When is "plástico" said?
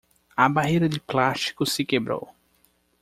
0.99-1.63